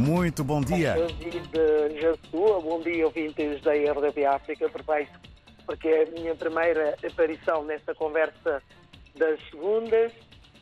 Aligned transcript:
Muito 0.00 0.42
bom 0.42 0.62
dia. 0.62 0.96
Jassua, 2.00 2.60
bom 2.62 2.80
dia, 2.80 3.04
ouvintes 3.04 3.60
da 3.60 3.72
RDP 3.72 4.24
África. 4.24 4.66
Perfeito, 4.70 5.20
porque 5.66 5.88
é 5.88 6.04
a 6.04 6.10
minha 6.12 6.34
primeira 6.34 6.96
aparição 7.06 7.62
nesta 7.64 7.94
conversa 7.94 8.62
das 9.16 9.38
segundas. 9.50 10.10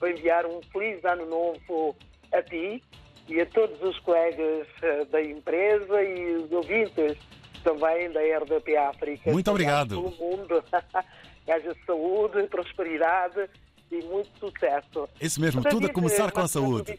Vou 0.00 0.08
enviar 0.08 0.44
um 0.44 0.60
feliz 0.72 1.04
ano 1.04 1.24
novo 1.26 1.96
a 2.32 2.42
ti 2.42 2.82
e 3.28 3.40
a 3.40 3.46
todos 3.46 3.80
os 3.80 3.96
colegas 4.00 4.66
eh, 4.82 5.04
da 5.04 5.22
empresa 5.22 6.02
e 6.02 6.34
os 6.34 6.50
ouvintes 6.50 7.16
também 7.62 8.10
da 8.10 8.20
RDP 8.20 8.76
África. 8.76 9.30
Muito 9.30 9.50
obrigado. 9.52 10.02
Todo 10.02 10.16
mundo. 10.16 10.64
Haja 11.48 11.76
saúde, 11.86 12.42
prosperidade 12.48 13.48
e 13.90 14.02
muito 14.02 14.30
sucesso. 14.40 15.08
Isso 15.20 15.40
mesmo, 15.40 15.62
tudo 15.62 15.86
a 15.86 15.92
começar 15.92 16.32
com 16.32 16.40
a 16.40 16.48
saúde. 16.48 16.98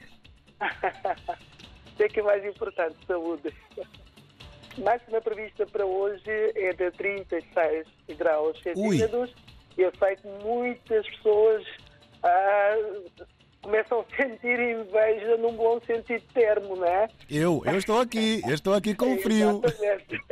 Isso 1.99 2.05
é 2.05 2.07
que 2.07 2.19
é 2.21 2.23
mais 2.23 2.45
importante, 2.45 2.95
saúde. 3.05 3.53
Máxima 4.77 5.19
prevista 5.19 5.65
para 5.65 5.85
hoje 5.85 6.23
é 6.55 6.71
de 6.71 6.91
36 6.91 7.85
graus 8.17 8.57
centígrados. 8.61 9.35
Eu 9.77 9.91
sei 9.99 10.15
que 10.15 10.27
muitas 10.41 11.05
pessoas 11.09 11.65
ah, 12.23 12.77
começam 13.61 13.99
a 13.99 14.15
sentir 14.15 14.57
inveja 14.61 15.35
num 15.35 15.51
bom 15.57 15.81
sentido 15.81 16.23
termo, 16.33 16.77
não 16.77 16.85
é? 16.85 17.09
Eu, 17.29 17.61
eu 17.65 17.77
estou 17.77 17.99
aqui, 17.99 18.41
eu 18.47 18.53
estou 18.53 18.73
aqui 18.75 18.95
com 18.95 19.17
frio. 19.17 19.61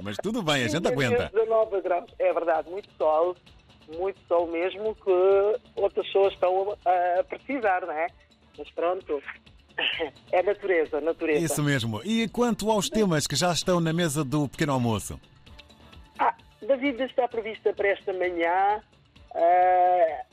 Mas 0.01 0.15
tudo 0.23 0.41
bem, 0.41 0.63
a 0.63 0.69
gente 0.69 0.87
aguenta. 0.87 1.29
19 1.33 1.81
graus. 1.81 2.09
É 2.17 2.31
verdade, 2.31 2.69
muito 2.69 2.89
sol, 2.97 3.35
muito 3.97 4.21
sol 4.25 4.47
mesmo, 4.47 4.95
que 4.95 5.11
outras 5.75 6.05
pessoas 6.05 6.33
estão 6.33 6.77
a, 6.85 7.19
a 7.19 7.23
precisar, 7.25 7.81
não 7.81 7.91
é? 7.91 8.07
Mas 8.57 8.71
pronto, 8.71 9.21
é 10.31 10.43
natureza, 10.43 10.99
natureza. 11.01 11.45
Isso 11.45 11.63
mesmo. 11.63 12.01
E 12.03 12.27
quanto 12.27 12.69
aos 12.69 12.89
temas 12.89 13.27
que 13.27 13.35
já 13.35 13.51
estão 13.51 13.79
na 13.79 13.93
mesa 13.93 14.23
do 14.23 14.47
pequeno 14.47 14.73
almoço? 14.73 15.19
Ah, 16.19 16.33
David 16.61 17.01
está 17.03 17.27
prevista 17.27 17.73
para 17.73 17.89
esta 17.89 18.13
manhã. 18.13 18.81
ah, 19.35 20.23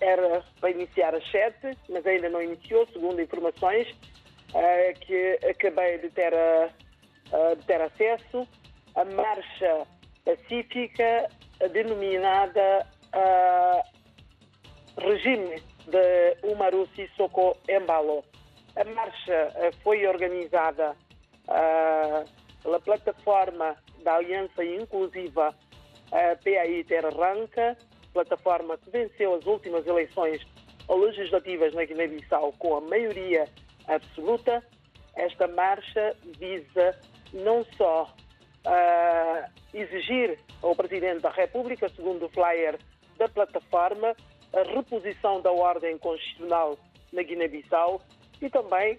era 0.00 0.44
para 0.60 0.70
iniciar 0.70 1.14
às 1.14 1.30
7, 1.30 1.78
mas 1.88 2.04
ainda 2.06 2.28
não 2.28 2.42
iniciou, 2.42 2.86
segundo 2.92 3.22
informações 3.22 3.86
ah, 4.54 4.92
que 5.00 5.38
acabei 5.48 5.98
de 5.98 6.10
ter, 6.10 6.34
ah, 6.34 6.70
de 7.54 7.64
ter 7.64 7.80
acesso. 7.80 8.46
A 8.94 9.04
marcha 9.04 9.86
pacífica 10.24 11.28
denominada 11.72 12.86
Regime 14.98 15.60
de 15.86 16.36
Umaru 16.48 16.88
Sissoko 16.94 17.56
Embalo. 17.68 18.24
A 18.76 18.84
marcha 18.84 19.52
ah, 19.54 19.70
foi 19.82 20.06
organizada 20.06 20.96
ah, 21.48 22.24
pela 22.62 22.80
plataforma 22.80 23.76
da 24.02 24.16
Aliança 24.16 24.64
Inclusiva 24.64 25.54
a 26.10 26.36
PAI 26.36 26.84
Terra 26.84 27.10
Ranca, 27.10 27.76
plataforma 28.12 28.76
que 28.78 28.90
venceu 28.90 29.34
as 29.34 29.46
últimas 29.46 29.86
eleições 29.86 30.44
legislativas 30.88 31.74
na 31.74 31.84
Guiné-Bissau 31.84 32.52
com 32.58 32.76
a 32.76 32.80
maioria 32.80 33.48
absoluta. 33.88 34.62
Esta 35.16 35.46
marcha 35.48 36.16
visa 36.38 36.98
não 37.32 37.64
só 37.76 38.12
ah, 38.64 39.48
exigir 39.72 40.38
ao 40.62 40.74
Presidente 40.74 41.20
da 41.20 41.30
República, 41.30 41.88
segundo 41.88 42.26
o 42.26 42.28
flyer 42.30 42.78
da 43.18 43.28
plataforma, 43.28 44.16
a 44.52 44.62
reposição 44.62 45.40
da 45.40 45.52
ordem 45.52 45.98
constitucional 45.98 46.76
na 47.12 47.22
Guiné-Bissau 47.22 48.00
e 48.46 48.50
também 48.50 48.98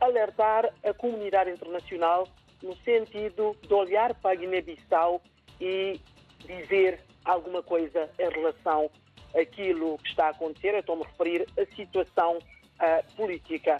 alertar 0.00 0.72
a 0.84 0.94
comunidade 0.94 1.50
internacional 1.50 2.26
no 2.62 2.74
sentido 2.76 3.56
de 3.62 3.74
olhar 3.74 4.14
para 4.14 4.32
a 4.32 4.34
Guiné-Bissau 4.34 5.20
e 5.60 6.00
dizer 6.46 7.00
alguma 7.24 7.62
coisa 7.62 8.08
em 8.18 8.28
relação 8.30 8.90
àquilo 9.34 9.98
que 9.98 10.08
está 10.08 10.26
a 10.26 10.30
acontecer. 10.30 10.74
Eu 10.74 10.80
estou-me 10.80 11.04
a 11.04 11.08
referir 11.08 11.46
à 11.58 11.76
situação 11.76 12.38
ah, 12.78 13.02
política. 13.16 13.78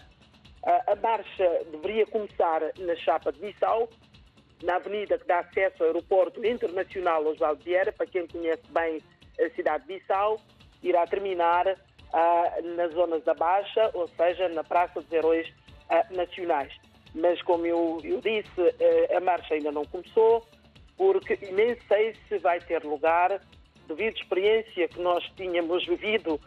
Ah, 0.64 0.92
a 0.92 0.96
marcha 0.96 1.64
deveria 1.70 2.06
começar 2.06 2.60
na 2.78 2.96
chapa 2.96 3.32
de 3.32 3.40
Bissau, 3.40 3.88
na 4.62 4.76
avenida 4.76 5.18
que 5.18 5.26
dá 5.26 5.40
acesso 5.40 5.82
ao 5.82 5.88
aeroporto 5.88 6.44
internacional 6.44 7.24
Osvaldo 7.26 7.62
Vieira, 7.62 7.92
para 7.92 8.06
quem 8.06 8.26
conhece 8.26 8.62
bem 8.70 9.02
a 9.38 9.50
cidade 9.54 9.86
de 9.86 9.94
Bissau, 9.94 10.40
irá 10.82 11.06
terminar 11.06 11.76
nas 12.76 12.92
zonas 12.92 13.22
da 13.24 13.34
Baixa, 13.34 13.90
ou 13.94 14.08
seja, 14.08 14.48
na 14.48 14.64
Praça 14.64 15.00
dos 15.00 15.12
Heróis 15.12 15.52
Nacionais. 16.10 16.72
Mas, 17.14 17.40
como 17.42 17.64
eu, 17.66 18.00
eu 18.04 18.20
disse, 18.20 18.74
a 19.16 19.20
marcha 19.20 19.54
ainda 19.54 19.72
não 19.72 19.84
começou, 19.84 20.46
porque 20.96 21.38
nem 21.52 21.76
sei 21.88 22.14
se 22.28 22.38
vai 22.38 22.60
ter 22.60 22.84
lugar, 22.84 23.40
devido 23.86 24.16
à 24.16 24.20
experiência 24.20 24.88
que 24.88 25.00
nós 25.00 25.24
tínhamos 25.36 25.86
vivido 25.86 26.40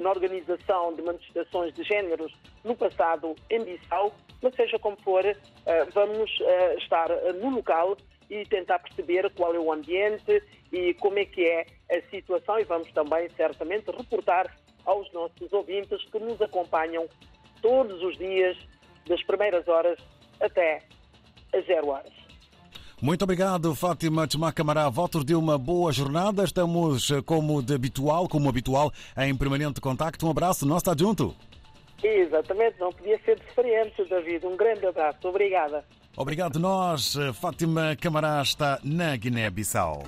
na 0.00 0.10
organização 0.10 0.94
de 0.94 1.02
manifestações 1.02 1.74
de 1.74 1.82
géneros 1.82 2.32
no 2.64 2.74
passado 2.74 3.34
em 3.50 3.62
Bissau, 3.62 4.14
mas 4.40 4.54
seja 4.54 4.78
como 4.78 4.96
for, 5.02 5.24
vamos 5.92 6.30
estar 6.78 7.08
no 7.34 7.50
local 7.50 7.96
e 8.30 8.44
tentar 8.44 8.78
perceber 8.78 9.30
qual 9.34 9.54
é 9.54 9.58
o 9.58 9.72
ambiente 9.72 10.42
e 10.72 10.94
como 10.94 11.18
é 11.18 11.24
que 11.24 11.44
é 11.44 11.66
a 11.90 12.00
situação 12.10 12.58
e 12.58 12.64
vamos 12.64 12.90
também, 12.92 13.28
certamente, 13.30 13.90
reportar 13.90 14.54
aos 14.88 15.12
nossos 15.12 15.52
ouvintes 15.52 16.02
que 16.10 16.18
nos 16.18 16.40
acompanham 16.40 17.06
todos 17.60 18.02
os 18.02 18.16
dias, 18.16 18.56
das 19.06 19.22
primeiras 19.24 19.68
horas 19.68 19.98
até 20.40 20.82
às 21.54 21.64
zero 21.66 21.88
horas. 21.88 22.12
Muito 23.00 23.22
obrigado, 23.22 23.74
Fátima 23.74 24.26
Tchumá 24.26 24.52
Camará. 24.52 24.88
Votos 24.88 25.24
de 25.24 25.34
uma 25.34 25.56
boa 25.56 25.92
jornada. 25.92 26.42
Estamos, 26.42 27.10
eh, 27.10 27.22
como 27.22 27.62
de 27.62 27.74
habitual, 27.74 28.28
como 28.28 28.48
habitual, 28.48 28.90
em 29.16 29.36
permanente 29.36 29.80
contacto. 29.80 30.26
Um 30.26 30.30
abraço, 30.30 30.66
nós 30.66 30.78
está 30.78 30.96
junto. 30.98 31.34
Exatamente, 32.02 32.80
não 32.80 32.90
podia 32.90 33.18
ser 33.24 33.38
diferente, 33.38 34.04
David. 34.08 34.44
Um 34.46 34.56
grande 34.56 34.86
abraço. 34.86 35.28
Obrigada. 35.28 35.84
Obrigado, 36.16 36.58
nós. 36.58 37.14
Fátima 37.40 37.96
Camará 38.00 38.42
está 38.42 38.80
na 38.82 39.16
Guiné-Bissau. 39.16 40.02